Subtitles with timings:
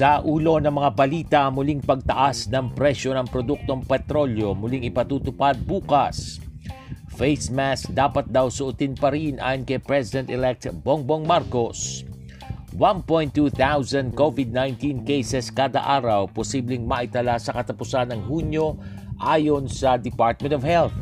[0.00, 6.40] Sa ulo ng mga balita, muling pagtaas ng presyo ng produktong petrolyo muling ipatutupad bukas.
[7.20, 12.08] Face mask dapat daw suotin pa rin ayon kay President-elect Bongbong Marcos.
[12.80, 18.80] 1.2 thousand COVID-19 cases kada araw posibleng maitala sa katapusan ng Hunyo
[19.20, 20.96] ayon sa Department of Health.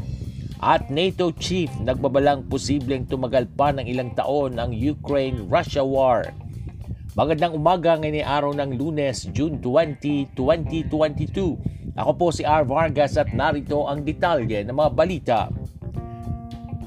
[0.58, 6.47] At NATO chief nagbabalang posibleng tumagal pa ng ilang taon ang Ukraine-Russia war.
[7.18, 11.98] Magandang umaga ngayon araw ng lunes, June 20, 2022.
[11.98, 12.62] Ako po si R.
[12.62, 15.40] Vargas at narito ang detalye ng mga balita.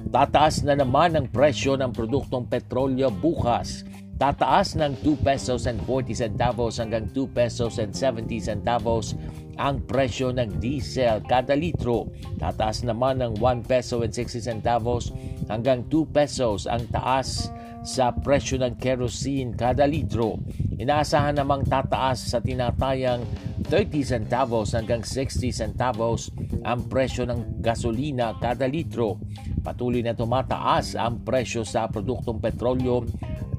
[0.08, 3.84] Tataas na naman ang presyo ng produktong petrolyo bukas.
[4.16, 9.20] Tataas ng 2 pesos and 40 centavos hanggang 2 pesos and 70 centavos
[9.60, 12.08] ang presyo ng diesel kada litro.
[12.40, 15.12] Tataas naman ng 1 peso and 60 centavos
[15.52, 17.52] hanggang 2 pesos ang taas
[17.82, 20.38] sa presyo ng kerosene kada litro.
[20.82, 23.22] Inaasahan namang tataas sa tinatayang
[23.66, 26.34] 30 centavos hanggang 60 centavos
[26.66, 29.22] ang presyo ng gasolina kada litro.
[29.62, 33.06] Patuloy na tumataas ang presyo sa produktong petrolyo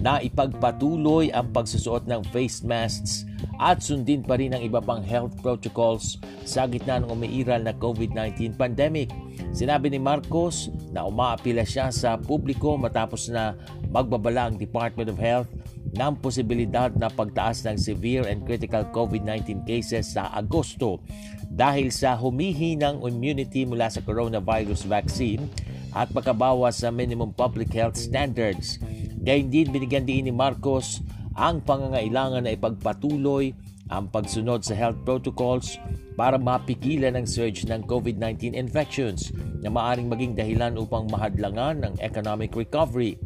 [0.00, 3.28] na ipagpatuloy ang pagsusuot ng face masks
[3.60, 6.16] at sundin pa rin ang iba pang health protocols
[6.48, 9.12] sa gitna ng umiiral na COVID-19 pandemic.
[9.52, 13.56] Sinabi ni Marcos na umaapila siya sa publiko matapos na
[13.92, 15.48] magbabala ang Department of Health
[15.90, 21.02] ng posibilidad na pagtaas ng severe and critical COVID-19 cases sa Agosto
[21.50, 25.50] dahil sa humihinang immunity mula sa coronavirus vaccine
[25.90, 28.78] at pagkabawas sa minimum public health standards.
[29.20, 31.04] Gayun din binigyan din ni Marcos
[31.36, 33.52] ang pangangailangan na ipagpatuloy
[33.90, 35.76] ang pagsunod sa health protocols
[36.14, 42.54] para mapigilan ang surge ng COVID-19 infections na maaring maging dahilan upang mahadlangan ang economic
[42.54, 43.18] recovery.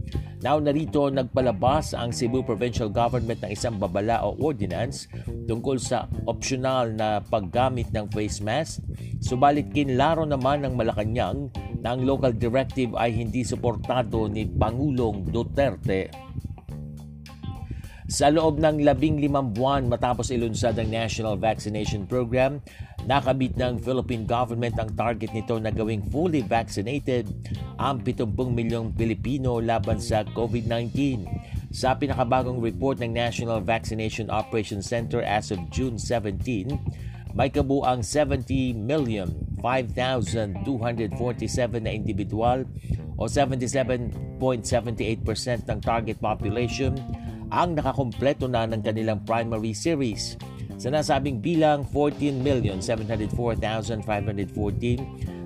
[0.44, 5.08] Now narito nagpalabas ang Cebu Provincial Government ng isang babala o ordinance
[5.48, 8.84] tungkol sa optional na paggamit ng face mask.
[9.24, 11.48] Subalit kinlaro naman ng Malacanang
[11.80, 16.12] na ang local directive ay hindi suportado ni Pangulong Duterte.
[18.04, 22.60] Sa loob ng labing limang buwan matapos ilunsad ang National Vaccination Program,
[23.04, 27.28] nakabit ng Philippine government ang target nito na gawing fully vaccinated
[27.76, 31.24] ang 70 milyong Pilipino laban sa COVID-19.
[31.74, 36.70] Sa pinakabagong report ng National Vaccination Operations Center as of June 17,
[37.34, 39.26] may kabuang 70 million
[39.64, 41.18] 5,247
[41.82, 42.62] na individual
[43.16, 44.52] o 77.78%
[45.66, 46.94] ng target population
[47.48, 50.36] ang nakakompleto na ng kanilang primary series.
[50.74, 54.02] Sa nasabing bilang, 14,704,514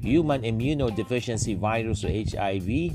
[0.00, 2.94] human immunodeficiency virus o HIV,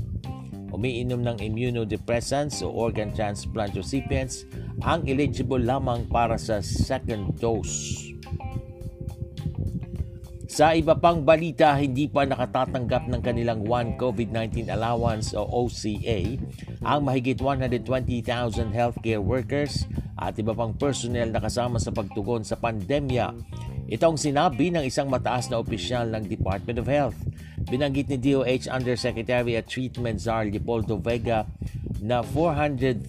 [0.74, 4.42] umiinom ng immunodepressants o organ transplant recipients
[4.82, 8.12] ang eligible lamang para sa second dose.
[10.50, 16.38] Sa iba pang balita, hindi pa nakatatanggap ng kanilang One COVID-19 Allowance o OCA
[16.86, 23.34] ang mahigit 120,000 healthcare workers at iba pang personnel na kasama sa pagtugon sa pandemya
[23.84, 27.18] ito ang sinabi ng isang mataas na opisyal ng Department of Health.
[27.64, 31.48] Binanggit ni DOH Undersecretary at Treatment Czar Leopoldo Vega
[32.04, 33.08] na 400,000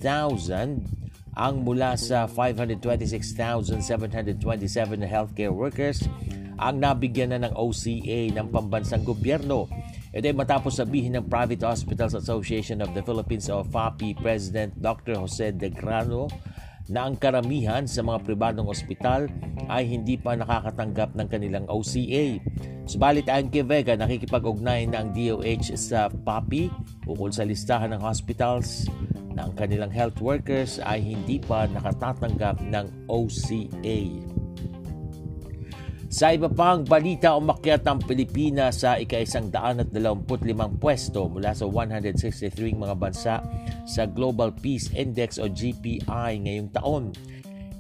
[1.36, 3.76] ang mula sa 526,727
[4.96, 6.08] na healthcare workers
[6.56, 9.68] ang nabigyan na ng OCA ng pambansang gobyerno.
[10.16, 15.20] Ito ay matapos sabihin ng Private Hospitals Association of the Philippines o FAPI President Dr.
[15.20, 16.32] Jose De Grano
[16.90, 19.26] na ang karamihan sa mga pribadong ospital
[19.72, 22.38] ay hindi pa nakakatanggap ng kanilang OCA.
[22.86, 26.70] Subalit ayon kay Vega, nakikipag-ugnay na ang DOH sa PAPI
[27.10, 28.86] ukol sa listahan ng hospitals
[29.34, 34.35] na ang kanilang health workers ay hindi pa nakatatanggap ng OCA.
[36.06, 41.58] Sa iba pang balita, umakyat ang Pilipinas sa ika-isang daan at dalawamput limang pwesto mula
[41.58, 43.42] sa 163 mga bansa
[43.90, 47.04] sa Global Peace Index o GPI ngayong taon.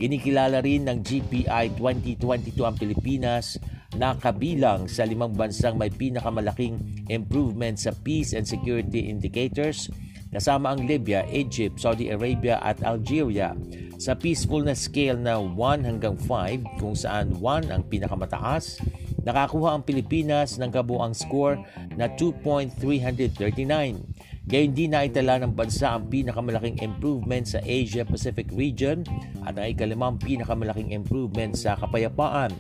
[0.02, 3.62] Kinikilala rin ng GPI 2022 ang Pilipinas
[3.96, 9.88] na kabilang sa limang bansang may pinakamalaking improvement sa peace and security indicators
[10.36, 13.56] kasama ang Libya, Egypt, Saudi Arabia at Algeria
[13.96, 18.84] sa peacefulness scale na 1 hanggang 5 kung saan 1 ang pinakamataas,
[19.24, 21.64] nakakuha ang Pilipinas ng kabuang score
[21.96, 24.04] na 2.339.
[24.46, 29.02] Gayun din na itala ng bansa ang pinakamalaking improvement sa Asia-Pacific region
[29.48, 32.54] at ang ikalimang pinakamalaking improvement sa kapayapaan.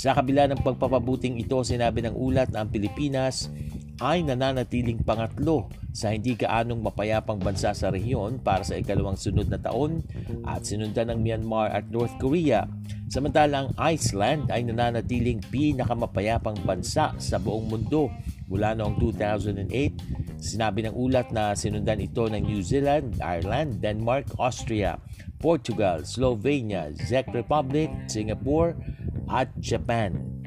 [0.00, 3.52] Sa kabila ng pagpapabuting ito, sinabi ng ulat na ang Pilipinas
[3.98, 9.58] ay nananatiling pangatlo sa hindi kaanong mapayapang bansa sa rehiyon para sa ikalawang sunod na
[9.58, 10.06] taon
[10.46, 12.70] at sinundan ng Myanmar at North Korea.
[13.10, 18.12] Samantalang Iceland ay nananatiling pinakamapayapang bansa sa buong mundo
[18.46, 20.38] mula noong 2008.
[20.38, 25.02] Sinabi ng ulat na sinundan ito ng New Zealand, Ireland, Denmark, Austria,
[25.42, 28.78] Portugal, Slovenia, Czech Republic, Singapore
[29.26, 30.37] at Japan.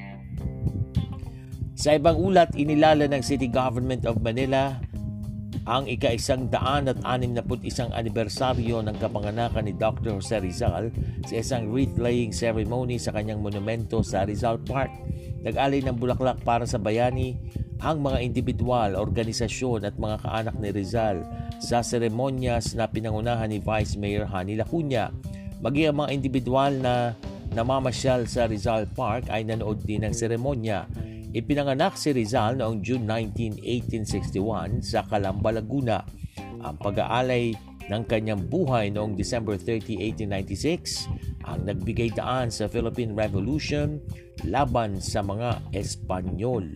[1.81, 4.77] Sa ibang ulat, inilala ng City Government of Manila
[5.65, 10.21] ang ika-isang daan at anim na isang anibersaryo ng kapanganakan ni Dr.
[10.21, 10.93] Jose Rizal
[11.25, 14.93] sa isang wreath-laying ceremony sa kanyang monumento sa Rizal Park.
[15.41, 17.33] Nag-alay ng bulaklak para sa bayani
[17.81, 21.25] ang mga individual, organisasyon at mga kaanak ni Rizal
[21.57, 25.09] sa seremonyas na pinangunahan ni Vice Mayor Hani Lacuna.
[25.65, 27.17] Maging ang mga individual na
[27.57, 30.85] namamasyal sa Rizal Park ay nanood din ng seremonya
[31.31, 36.03] Ipinanganak si Rizal noong June 19, 1861 sa Calamba, Laguna.
[36.59, 37.55] Ang pag-aalay
[37.87, 39.95] ng kanyang buhay noong December 30,
[40.27, 41.07] 1896
[41.47, 44.03] ang nagbigay daan sa Philippine Revolution
[44.43, 46.75] laban sa mga Espanyol.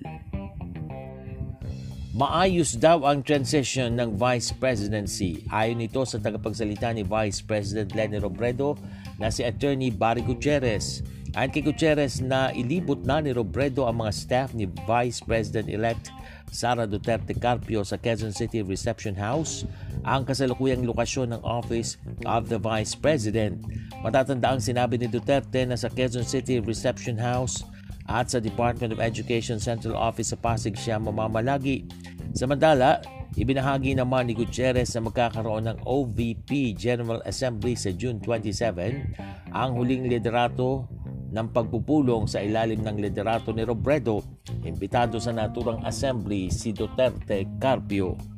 [2.15, 5.43] Maayos daw ang transition ng Vice Presidency.
[5.51, 8.79] Ayon ito sa tagapagsalita ni Vice President Lenny Robredo
[9.19, 11.03] na si Attorney Barry Gutierrez.
[11.35, 16.07] Kay Gutierrez na ilibot na ni Robredo ang mga staff ni Vice President-elect
[16.47, 19.67] Sara Duterte Carpio sa Quezon City Reception House
[20.07, 23.59] ang kasalukuyang lokasyon ng Office of the Vice President.
[23.99, 27.67] Matatanda ang sinabi ni Duterte na sa Quezon City Reception House
[28.07, 31.83] at sa Department of Education Central Office sa Pasig siya mamamalagi.
[32.31, 33.03] Samantala,
[33.35, 40.07] ibinahagi naman ni Gutierrez na magkakaroon ng OVP General Assembly sa June 27 ang huling
[40.07, 40.87] liderato
[41.31, 44.21] ng pagpupulong sa ilalim ng liderato ni Robredo,
[44.61, 48.35] imbitado sa naturang assembly si Duterte Carpio.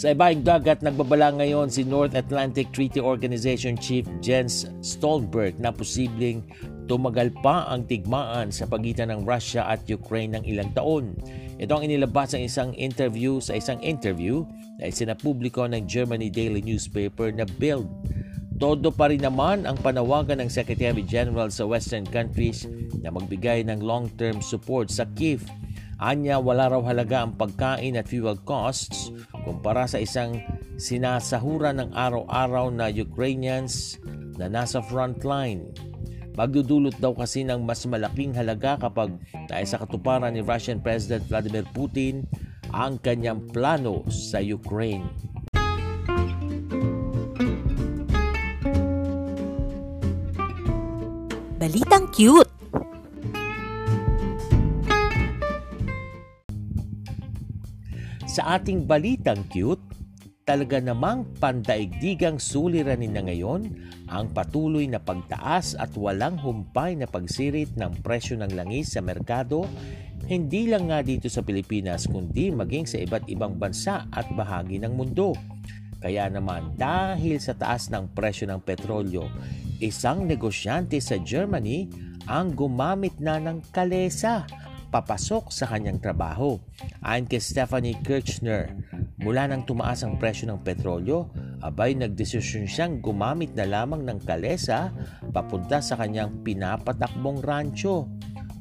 [0.00, 6.40] Sa ibaing dagat, nagbabala ngayon si North Atlantic Treaty Organization Chief Jens Stoltenberg na posibleng
[6.88, 11.12] tumagal pa ang tigmaan sa pagitan ng Russia at Ukraine ng ilang taon.
[11.60, 14.48] Ito ang inilabas sa isang interview sa isang interview
[14.80, 17.86] na isinapubliko ng Germany Daily Newspaper na Bild.
[18.60, 22.68] Todo pa rin naman ang panawagan ng Secretary General sa Western countries
[23.00, 25.48] na magbigay ng long-term support sa Kiev
[26.00, 29.12] Anya wala raw halaga ang pagkain at fuel costs
[29.44, 30.40] kumpara sa isang
[30.80, 34.00] sinasahura ng araw-araw na Ukrainians
[34.40, 35.68] na nasa frontline.
[36.40, 39.12] Magdudulot daw kasi ng mas malaking halaga kapag
[39.68, 42.24] sa katuparan ni Russian President Vladimir Putin
[42.72, 45.04] ang kanyang plano sa Ukraine.
[51.70, 52.50] Balitang cute!
[58.26, 59.78] Sa ating balitang cute,
[60.42, 63.70] talaga namang pandaigdigang suliranin na ngayon
[64.10, 69.62] ang patuloy na pagtaas at walang humpay na pagsirit ng presyo ng langis sa merkado,
[70.26, 74.90] hindi lang nga dito sa Pilipinas kundi maging sa iba't ibang bansa at bahagi ng
[74.90, 75.38] mundo.
[76.02, 79.30] Kaya naman dahil sa taas ng presyo ng petrolyo,
[79.80, 81.88] isang negosyante sa Germany
[82.28, 84.44] ang gumamit na ng kalesa
[84.92, 86.58] papasok sa kanyang trabaho.
[87.00, 88.74] Ayon kay Stephanie Kirchner,
[89.22, 91.30] mula nang tumaas ang presyo ng petrolyo,
[91.62, 94.90] abay nagdesisyon siyang gumamit na lamang ng kalesa
[95.30, 98.10] papunta sa kanyang pinapatakbong rancho.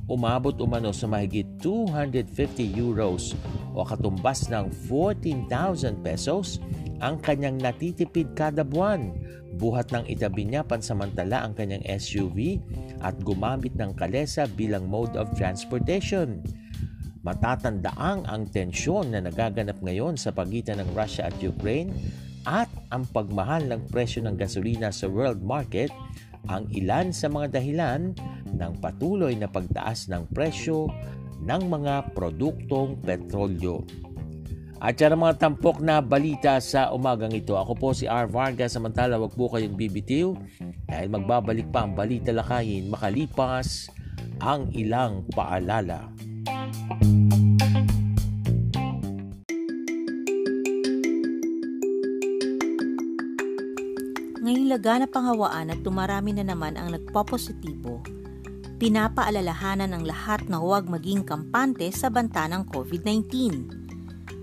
[0.10, 3.38] Umabot umano sa mahigit 250 euros
[3.78, 6.58] o katumbas ng 14,000 pesos
[6.98, 9.14] ang kanyang natitipid kada buwan
[9.60, 12.64] buhat ng itabi niya pansamantala ang kanyang SUV
[13.04, 16.40] at gumamit ng kalesa bilang mode of transportation.
[17.28, 21.92] Matatandaang ang tensyon na nagaganap ngayon sa pagitan ng Russia at Ukraine
[22.48, 25.92] at ang pagmahal ng presyo ng gasolina sa world market
[26.48, 28.16] ang ilan sa mga dahilan
[28.56, 30.88] ng patuloy na pagtaas ng presyo
[31.44, 33.84] ng mga produktong petrolyo.
[34.80, 37.60] At yan ang mga tampok na balita sa umagang ito.
[37.60, 38.32] Ako po si R.
[38.32, 40.32] Vargas, samantala wag po kayong bibitiw
[40.88, 43.92] dahil magbabalik pa ang balita lakayin makalipas
[44.40, 46.08] ang ilang paalala.
[54.40, 58.00] Ngayong laganap ang hawaan at tumarami na naman ang nagpopositibo,
[58.80, 63.89] pinapaalalahanan ng lahat na huwag maging kampante sa banta ng COVID-19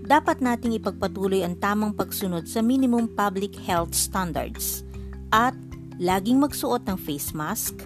[0.07, 4.87] dapat nating ipagpatuloy ang tamang pagsunod sa minimum public health standards
[5.35, 5.51] at
[5.99, 7.83] laging magsuot ng face mask,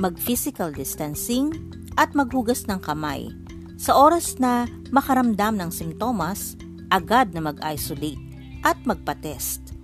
[0.00, 1.52] mag-physical distancing,
[2.00, 3.28] at maghugas ng kamay.
[3.76, 6.56] Sa oras na makaramdam ng simptomas,
[6.88, 8.20] agad na mag-isolate
[8.64, 9.76] at magpa-test.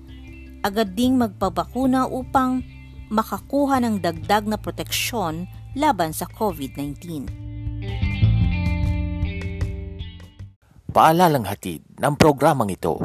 [0.64, 2.64] Agad ding magpabakuna upang
[3.12, 5.44] makakuha ng dagdag na proteksyon
[5.76, 7.45] laban sa COVID-19.
[10.96, 12.96] Paalalang hatid ng programang ito.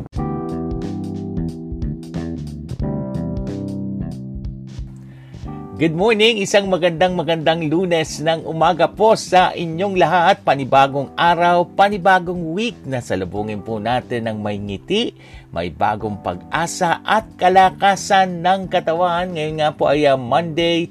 [5.75, 10.39] Good morning, isang magandang magandang lunes ng umaga po sa inyong lahat.
[10.45, 15.12] Panibagong araw, panibagong week na salubungin po natin ng may ngiti,
[15.51, 19.36] may bagong pag-asa at kalakasan ng katawan.
[19.36, 20.88] Ngayon nga po ay uh, Monday,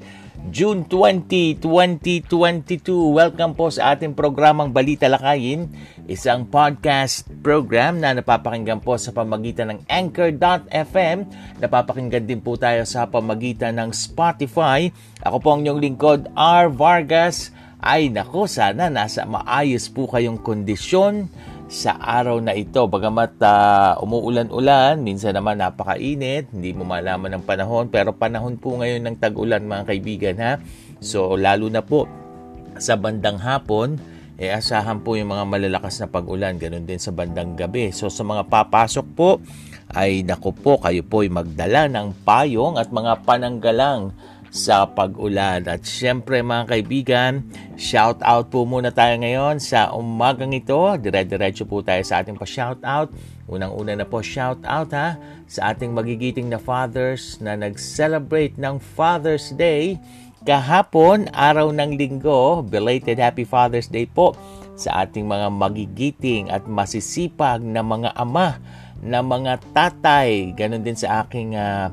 [0.48, 3.12] June 20, 2022.
[3.12, 5.68] Welcome po sa ating programang Balita Lakayin,
[6.08, 11.28] isang podcast program na napapakinggan po sa pamagitan ng Anchor.fm.
[11.60, 14.88] Napapakinggan din po tayo sa pamagitan ng Spotify.
[15.20, 16.72] Ako po ang inyong lingkod, R.
[16.72, 17.52] Vargas.
[17.76, 21.28] Ay nako, sana nasa maayos po kayong kondisyon
[21.70, 22.82] sa araw na ito.
[22.90, 29.06] Bagamat uh, umuulan-ulan, minsan naman napakainit, hindi mo malaman ng panahon, pero panahon po ngayon
[29.06, 30.52] ng tag-ulan mga kaibigan ha.
[30.98, 32.10] So lalo na po
[32.74, 34.02] sa bandang hapon,
[34.34, 37.94] eh asahan po yung mga malalakas na pag-ulan, ganun din sa bandang gabi.
[37.94, 39.38] So sa mga papasok po,
[39.94, 44.10] ay nako po, kayo po ay magdala ng payong at mga pananggalang
[44.50, 45.64] sa pag-ulan.
[45.70, 47.46] At syempre mga kaibigan,
[47.78, 50.78] shout out po muna tayo ngayon sa umagang ito.
[50.98, 53.14] Dire-diretso po tayo sa ating pa-shout out.
[53.50, 55.18] Unang-una na po, shout out ha
[55.50, 59.98] sa ating magigiting na fathers na nag-celebrate ng Father's Day
[60.44, 62.64] kahapon, araw ng linggo.
[62.64, 64.32] Belated Happy Father's Day po
[64.72, 68.56] sa ating mga magigiting at masisipag na mga ama,
[69.04, 70.56] na mga tatay.
[70.56, 71.92] Ganon din sa aking uh,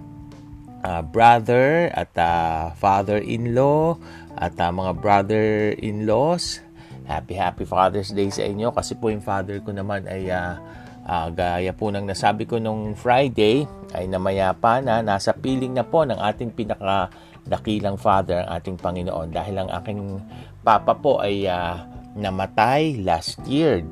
[0.87, 3.99] uh, brother at uh, father-in-law
[4.39, 6.63] at uh, mga brother-in-laws.
[7.07, 10.59] Happy Happy Father's Day sa inyo kasi po yung father ko naman ay uh,
[11.07, 13.63] uh, gaya po ng nasabi ko nung Friday
[13.95, 17.07] ay namayapa na nasa piling na po ng ating pinaka
[17.47, 20.19] dakilang father ang ating Panginoon dahil ang aking
[20.67, 21.79] papa po ay uh,
[22.19, 23.87] namatay last year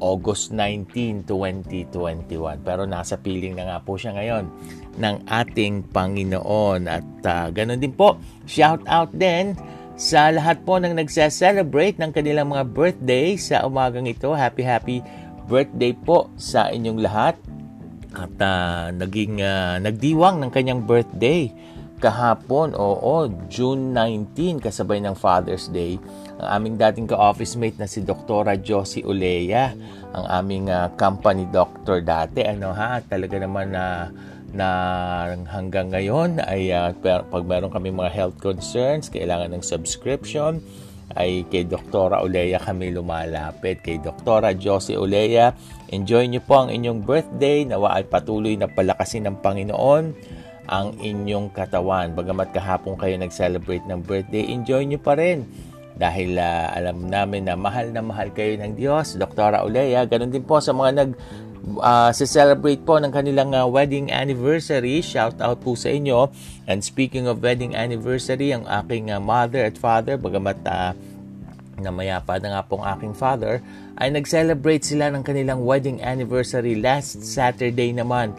[0.00, 2.30] August 19, 2021.
[2.64, 4.46] Pero nasa piling na nga po siya ngayon
[4.98, 6.88] ng ating Panginoon.
[6.90, 8.18] At uh, ganun din po,
[8.48, 9.54] shout out din
[10.00, 14.32] sa lahat po ng nagse-celebrate ng kanilang mga birthday sa umagang ito.
[14.32, 14.98] Happy, happy
[15.44, 17.36] birthday po sa inyong lahat.
[18.10, 21.52] At uh, naging uh, nagdiwang ng kanyang birthday
[22.00, 26.00] kahapon, oo, June 19, kasabay ng Father's Day
[26.40, 29.76] ang aming dating ka-office mate na si Doktora Josie Ulea,
[30.16, 32.40] ang aming uh, company doctor dati.
[32.48, 34.08] Ano ha, talaga naman na
[34.50, 34.68] na
[35.48, 40.58] hanggang ngayon ay uh, pag meron kami mga health concerns, kailangan ng subscription,
[41.18, 43.82] ay kay Doktora Ulea kami lumalapit.
[43.82, 45.54] Kay Doktora Josie Ulea,
[45.90, 47.66] enjoy niyo po ang inyong birthday.
[47.66, 50.04] Nawa ay patuloy na palakasin ng Panginoon
[50.70, 52.14] ang inyong katawan.
[52.14, 55.50] Bagamat kahapon kayo nag-celebrate ng birthday, enjoy niyo pa rin
[56.00, 59.20] dahil uh, alam namin na mahal na mahal kayo ng Diyos.
[59.20, 59.60] Dr.
[59.60, 61.10] Olea, ganun din po sa mga nag
[61.80, 65.04] uh, celebrate po ng kanilang uh, wedding anniversary.
[65.04, 66.32] Shout out po sa inyo.
[66.64, 70.92] And speaking of wedding anniversary, ang aking uh, mother at father, bagamat uh,
[71.80, 73.64] namayapa na nga pong aking father,
[73.96, 78.36] ay nag-celebrate sila ng kanilang wedding anniversary last Saturday naman.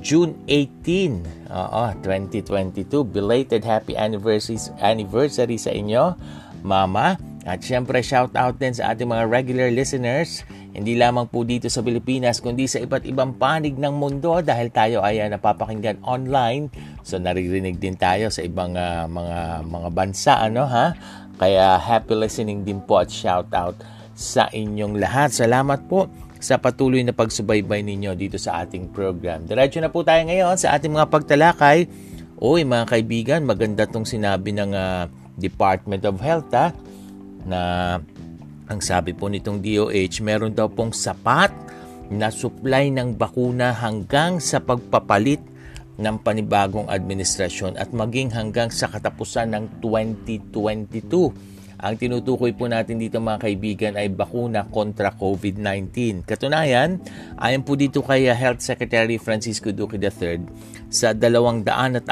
[0.00, 3.04] June 18, uh, 2022.
[3.04, 6.16] Belated happy anniversary, anniversary sa inyo.
[6.64, 7.33] Mama.
[7.44, 11.84] At syempre, shout out din sa ating mga regular listeners, hindi lamang po dito sa
[11.84, 16.72] Pilipinas, kundi sa iba't ibang panig ng mundo dahil tayo ay uh, napapakinggan online.
[17.04, 20.96] So naririnig din tayo sa ibang uh, mga mga bansa ano ha.
[21.36, 23.76] Kaya happy listening din po at shout out
[24.16, 25.30] sa inyong lahat.
[25.30, 26.08] Salamat po
[26.40, 29.44] sa patuloy na pagsubaybay ninyo dito sa ating program.
[29.44, 31.86] Diretso na po tayo ngayon sa ating mga pagtalakay.
[32.40, 35.06] Uy, mga kaibigan, maganda tong sinabi ng uh,
[35.38, 36.74] Department of Health ha,
[37.46, 38.00] na
[38.64, 41.52] ang sabi po nitong DOH, meron daw pong sapat
[42.08, 45.40] na supply ng bakuna hanggang sa pagpapalit
[45.94, 51.54] ng panibagong administrasyon at maging hanggang sa katapusan ng 2022.
[51.84, 56.24] Ang tinutukoy po natin dito mga kaibigan ay bakuna kontra COVID-19.
[56.24, 56.96] Katunayan,
[57.36, 60.40] ayon po dito kay Health Secretary Francisco Duque III,
[60.88, 62.08] sa 244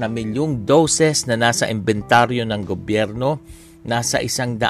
[0.00, 3.38] na milyong doses na nasa inventaryo ng gobyerno,
[3.88, 4.68] nasa 155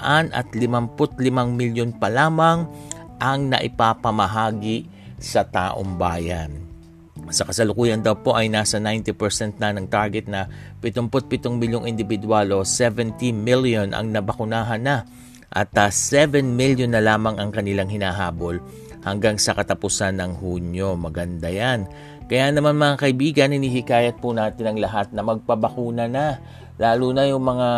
[1.50, 2.70] milyon pa lamang
[3.18, 4.86] ang naipapamahagi
[5.18, 6.62] sa taong bayan.
[7.28, 10.46] Sa kasalukuyan daw po ay nasa 90% na ng target na
[10.80, 15.04] 77 milyong individual o 70 million ang nabakunahan na
[15.52, 18.62] at uh, ah, 7 million na lamang ang kanilang hinahabol
[19.02, 20.96] hanggang sa katapusan ng Hunyo.
[20.96, 21.88] Maganda yan.
[22.28, 26.36] Kaya naman mga kaibigan, hinihikayat po natin ang lahat na magpabakuna na.
[26.78, 27.68] Lalo na yung mga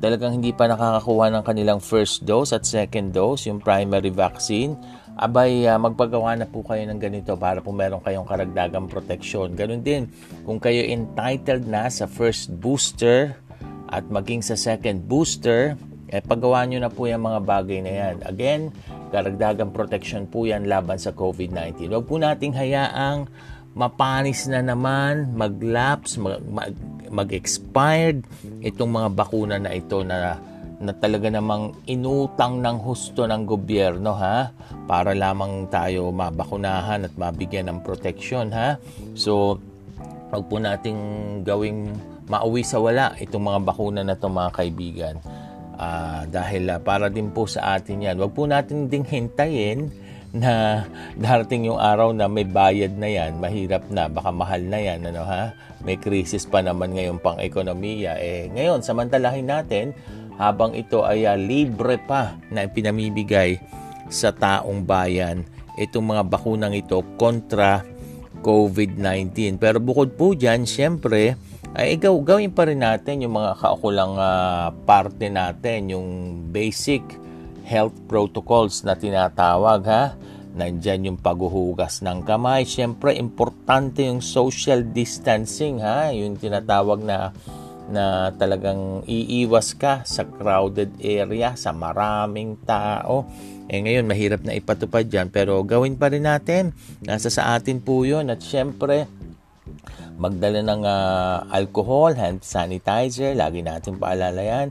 [0.00, 4.78] talagang hindi pa nakakakuha ng kanilang first dose at second dose, yung primary vaccine
[5.20, 9.52] abay uh, magpagawa na po kayo ng ganito para po meron kayong karagdagang proteksyon.
[9.52, 10.08] Ganun din,
[10.48, 13.36] kung kayo entitled na sa first booster
[13.92, 15.76] at maging sa second booster,
[16.08, 18.16] eh paggawa nyo na po yung mga bagay na yan.
[18.24, 18.72] Again,
[19.12, 21.92] karagdagang protection po yan laban sa COVID-19.
[21.92, 23.28] Huwag po nating hayaang
[23.76, 26.72] mapanis na naman, mag-lapse, mag, mag,
[27.10, 28.22] mag-expired
[28.62, 30.38] itong mga bakuna na ito na
[30.80, 34.48] na talaga namang inutang ng husto ng gobyerno ha?
[34.88, 38.80] Para lamang tayo mabakunahan at mabigyan ng proteksyon ha?
[39.12, 39.60] So
[40.32, 40.98] wag po nating
[41.44, 41.92] gawing
[42.32, 45.16] mauwi sa wala itong mga bakuna na to mga kaibigan.
[45.76, 48.16] Uh, dahil uh, para din po sa atin yan.
[48.16, 49.92] Wag po natin ding hintayin
[50.30, 50.86] na
[51.18, 55.26] darating yung araw na may bayad na yan, mahirap na, baka mahal na yan, ano
[55.26, 55.50] ha?
[55.82, 58.20] May krisis pa naman ngayon pang ekonomiya.
[58.22, 59.90] Eh, ngayon, samantalahin natin
[60.38, 63.58] habang ito ay uh, libre pa na pinamibigay
[64.06, 65.42] sa taong bayan
[65.78, 67.82] itong mga bakunang ito kontra
[68.40, 69.60] COVID-19.
[69.60, 71.34] Pero bukod po dyan, syempre,
[71.74, 76.08] ay ikaw, gawin pa rin natin yung mga kaukulang uh, parte natin, yung
[76.50, 77.02] basic
[77.70, 80.18] health protocols na tinatawag ha.
[80.50, 82.66] nandyan yung paghuhugas ng kamay.
[82.66, 86.10] Siyempre, importante yung social distancing, ha?
[86.10, 87.30] Yung tinatawag na
[87.90, 93.26] na talagang iiwas ka sa crowded area, sa maraming tao.
[93.66, 96.70] Eh ngayon, mahirap na ipatupad yan, pero gawin pa rin natin.
[97.02, 98.30] Nasa sa atin po yun.
[98.30, 99.10] At syempre,
[100.20, 104.68] magdala ng uh, alcohol, hand sanitizer, lagi natin paalala yan.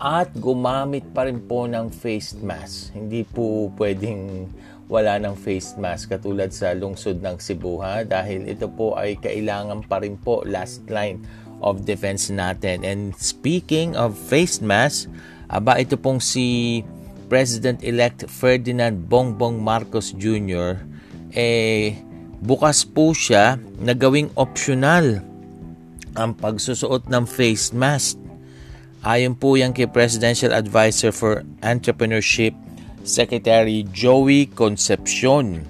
[0.00, 2.96] At gumamit pa rin po ng face mask.
[2.96, 4.48] Hindi po pwedeng
[4.88, 9.84] wala ng face mask katulad sa lungsod ng Cebu ha dahil ito po ay kailangan
[9.84, 11.20] pa rin po last line
[11.60, 12.80] of defense natin.
[12.80, 15.12] And speaking of face mask,
[15.52, 16.80] aba ito pong si
[17.26, 20.78] President-elect Ferdinand Bongbong Marcos Jr.
[21.34, 21.98] eh
[22.40, 25.20] bukas po siya na gawing optional
[26.16, 28.16] ang pagsusuot ng face mask.
[29.06, 32.56] Ayon po yan kay Presidential Advisor for Entrepreneurship
[33.06, 35.62] Secretary Joey Concepcion.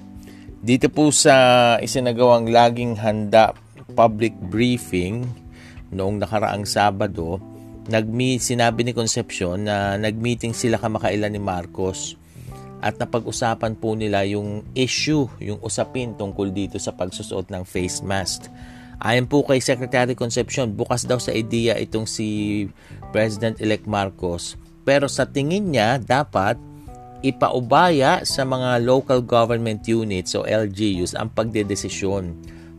[0.65, 3.53] Dito po sa isinagawang laging handa
[3.93, 5.29] public briefing
[5.93, 7.39] noong nakaraang Sabado,
[7.87, 12.19] nagmi sinabi ni Concepcion na nagmeeting sila kamakailan ni Marcos
[12.85, 18.53] at napag-usapan po nila yung issue, yung usapin tungkol dito sa pagsusuot ng face mask.
[19.01, 22.65] Ayon po kay Secretary Concepcion, bukas daw sa idea itong si
[23.13, 24.57] President-elect Marcos.
[24.89, 26.57] Pero sa tingin niya, dapat
[27.21, 32.33] ipaubaya sa mga local government units o LGUs ang pagdedesisyon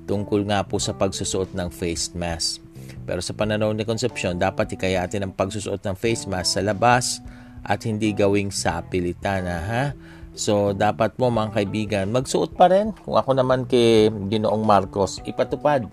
[0.08, 2.64] tungkol nga po sa pagsusuot ng face mask.
[3.04, 7.20] Pero sa pananaw ni Concepcion, dapat ikayatin ang pagsusuot ng face mask sa labas
[7.64, 9.48] at hindi gawing sapilitan.
[9.48, 9.96] Ha?
[10.38, 12.94] So, dapat mo mga kaibigan, magsuot pa rin.
[13.02, 15.90] Kung ako naman kay Ginoong Marcos, ipatupad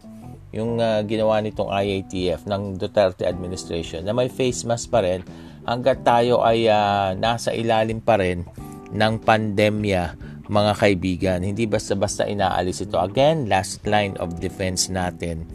[0.55, 5.27] yung uh, ginawa nitong IATF ng Duterte administration na may face mask pa rin
[5.67, 8.47] hanggat tayo ay uh, nasa ilalim pa rin
[8.95, 10.15] ng pandemya
[10.47, 11.39] mga kaibigan.
[11.43, 13.01] Hindi basta-basta inaalis ito.
[13.01, 15.49] Again, last line of defense natin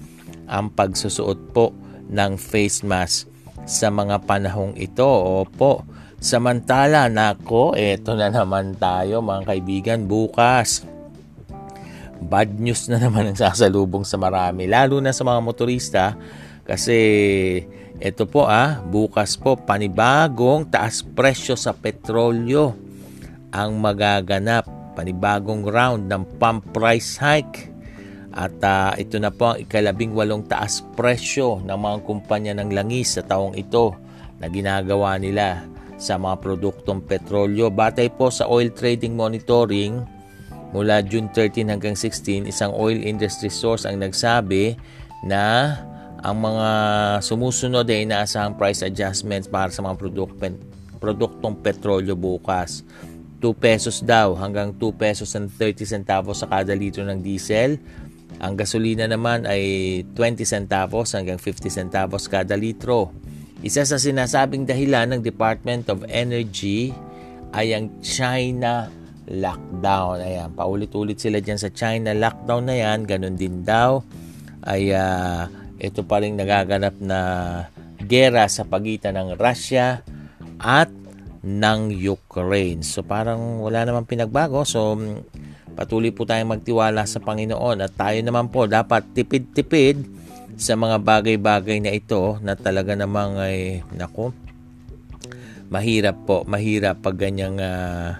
[0.50, 1.72] ang pagsusuot po
[2.10, 3.30] ng face mask
[3.69, 5.06] sa mga panahong ito.
[5.06, 5.86] Opo.
[6.19, 10.84] Samantala, nako, eto na naman tayo mga kaibigan bukas.
[12.19, 16.19] Bad news na naman ang sasalubong sa marami, lalo na sa mga motorista
[16.67, 16.99] kasi
[18.03, 22.75] ito po ah, bukas po panibagong taas presyo sa petrolyo
[23.55, 24.67] ang magaganap.
[24.99, 27.71] Panibagong round ng pump price hike.
[28.36, 33.15] At uh, ito na po ang ikalabing walong taas presyo ng mga kumpanya ng langis
[33.15, 33.95] sa taong ito
[34.43, 37.68] na ginagawa nila sa mga produktong petrolyo.
[37.68, 40.02] Batay po sa oil trading monitoring
[40.72, 44.80] mula June 13 hanggang 16, isang oil industry source ang nagsabi
[45.28, 45.76] na
[46.24, 46.68] ang mga
[47.24, 50.30] sumusunod ay inaasahang price adjustments para sa mga produk
[51.00, 52.84] produktong petrolyo bukas.
[53.40, 57.80] 2 pesos daw hanggang 2 pesos and 30 centavos sa kada litro ng diesel.
[58.44, 59.64] Ang gasolina naman ay
[60.12, 63.16] 20 centavos hanggang 50 centavos kada litro.
[63.60, 66.95] Isa sa sinasabing dahilan ng Department of Energy
[67.52, 68.88] ay ang China
[69.28, 70.24] lockdown.
[70.24, 73.04] Ayan, paulit-ulit sila dyan sa China lockdown na yan.
[73.04, 74.00] Ganon din daw
[74.63, 77.19] ay uh, ito pa rin nagaganap na
[78.00, 80.08] gera sa pagitan ng Russia
[80.56, 80.88] at
[81.43, 82.80] ng Ukraine.
[82.80, 84.63] So parang wala namang pinagbago.
[84.63, 84.95] So
[85.76, 90.00] patuloy po tayong magtiwala sa Panginoon at tayo naman po dapat tipid-tipid
[90.56, 94.34] sa mga bagay-bagay na ito na talaga namang ay nako
[95.70, 98.18] mahirap po mahirap pag ganyang uh,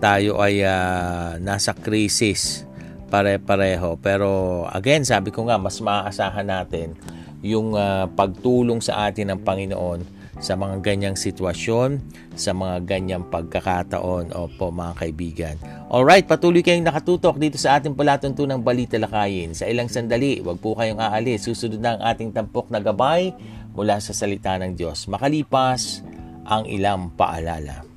[0.00, 2.64] tayo ay uh, nasa crisis
[3.06, 3.96] pare-pareho.
[4.02, 6.98] Pero again, sabi ko nga, mas maaasahan natin
[7.40, 12.00] yung uh, pagtulong sa atin ng Panginoon sa mga ganyang sitwasyon,
[12.36, 14.36] sa mga ganyang pagkakataon.
[14.36, 15.56] Opo mga kaibigan.
[15.88, 19.56] Alright, patuloy kayong nakatutok dito sa ating palatuntunang balita lakayin.
[19.56, 21.48] Sa ilang sandali, wag po kayong aalis.
[21.48, 23.32] Susunod na ang ating tampok na gabay
[23.72, 25.08] mula sa salita ng Diyos.
[25.08, 26.04] Makalipas
[26.46, 27.95] ang ilang paalala.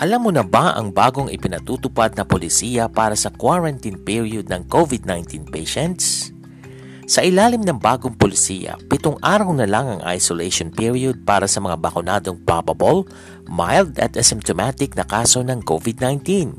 [0.00, 5.52] Alam mo na ba ang bagong ipinatutupad na polisiya para sa quarantine period ng COVID-19
[5.52, 6.32] patients?
[7.04, 11.76] Sa ilalim ng bagong polisiya, pitong araw na lang ang isolation period para sa mga
[11.76, 13.04] bakunadong probable,
[13.44, 16.56] mild at asymptomatic na kaso ng COVID-19.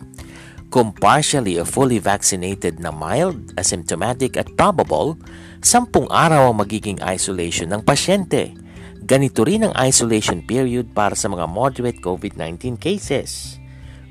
[0.69, 5.17] Kung partially o fully vaccinated na mild, asymptomatic at probable,
[5.65, 8.53] sampung araw ang magiging isolation ng pasyente
[9.11, 13.59] Ganito rin ang isolation period para sa mga moderate COVID-19 cases.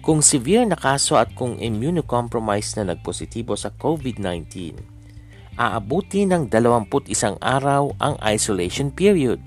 [0.04, 4.76] Kung severe na kaso at kung immunocompromised na nagpositibo sa COVID-19,
[5.56, 9.40] aabuti ng 21 araw ang isolation period.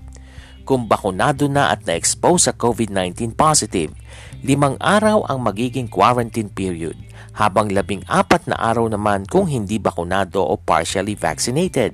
[0.66, 3.94] Kung bakunado na at na-expose sa COVID-19 positive,
[4.42, 6.98] limang araw ang magiging quarantine period,
[7.38, 11.94] habang labing apat na araw naman kung hindi bakunado o partially vaccinated.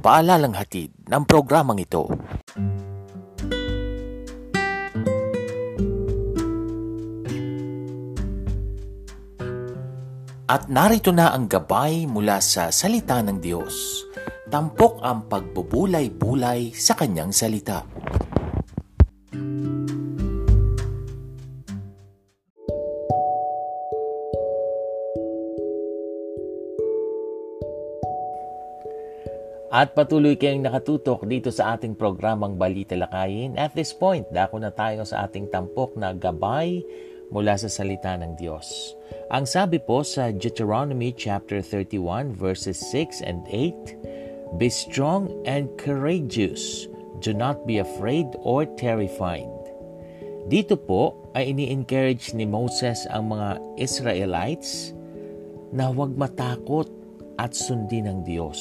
[0.00, 2.08] Paalalang hatid ng programang ito.
[10.48, 14.08] At narito na ang gabay mula sa salita ng Diyos.
[14.48, 17.84] Tampok ang pagbubulay-bulay sa kanyang salita.
[29.70, 33.54] At patuloy kayong nakatutok dito sa ating programang Balita Lakayin.
[33.54, 36.82] At this point, dako na tayo sa ating tampok na gabay
[37.30, 38.98] mula sa salita ng Diyos.
[39.30, 46.90] Ang sabi po sa Deuteronomy chapter 31 verses 6 and 8, Be strong and courageous.
[47.22, 49.46] Do not be afraid or terrified.
[50.50, 54.90] Dito po ay ini-encourage ni Moses ang mga Israelites
[55.70, 56.90] na huwag matakot
[57.38, 58.58] at sundin ang Diyos.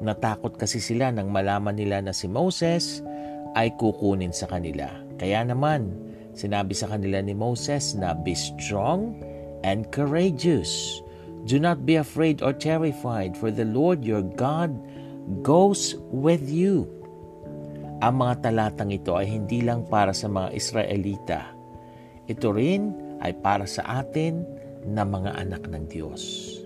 [0.00, 3.04] Natakot kasi sila nang malaman nila na si Moses
[3.52, 4.88] ay kukunin sa kanila.
[5.20, 6.10] Kaya naman,
[6.40, 9.18] Sinabi sa kanila ni Moses na be strong
[9.66, 11.02] and courageous.
[11.48, 14.76] Do not be afraid or terrified, for the Lord your God
[15.40, 16.86] goes with you.
[18.00, 21.40] Ang mga talatang ito ay hindi lang para sa mga Israelita.
[22.28, 24.44] Ito rin ay para sa atin
[24.88, 26.56] na mga anak ng Diyos.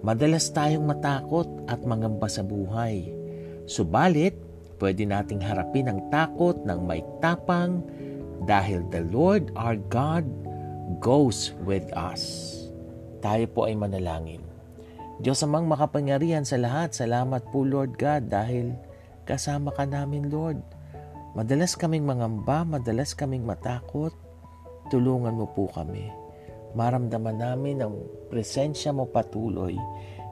[0.00, 3.12] Madalas tayong matakot at mangamba sa buhay.
[3.68, 4.32] Subalit,
[4.80, 7.84] pwede nating harapin ang takot ng may tapang,
[8.48, 10.24] dahil the Lord our God
[11.04, 12.48] goes with us.
[13.20, 14.40] Tayo po ay manalangin.
[15.20, 18.72] Diyos amang makapangyarihan sa lahat, salamat po Lord God dahil
[19.28, 20.64] kasama ka namin Lord.
[21.36, 24.16] Madalas kaming mangamba, madalas kaming matakot.
[24.88, 26.19] Tulungan mo po kami.
[26.74, 27.94] Maramdaman namin ang
[28.30, 29.74] presensya mo patuloy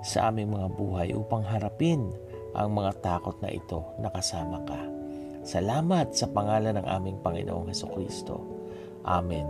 [0.07, 2.14] sa aming mga buhay upang harapin
[2.55, 4.79] ang mga takot na ito na kasama ka.
[5.42, 8.42] Salamat sa pangalan ng aming Panginoong Heso Kristo.
[9.07, 9.46] Amen.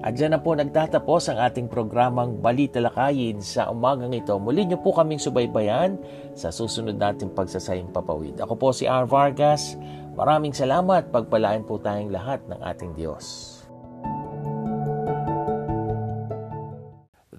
[0.00, 4.32] At dyan na po nagtatapos ang ating programang Balita Lakayin sa umagang ito.
[4.40, 6.00] Muli niyo po kaming subaybayan
[6.32, 8.40] sa susunod nating pagsasayang papawid.
[8.40, 9.04] Ako po si R.
[9.04, 9.76] Vargas.
[10.16, 11.12] Maraming salamat.
[11.12, 13.59] Pagpalain po tayong lahat ng ating Diyos.